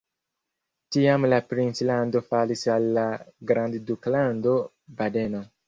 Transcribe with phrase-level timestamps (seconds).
[0.95, 3.05] Tiam la princlando falis al la
[3.53, 4.59] Grandduklando
[4.99, 5.47] Badeno.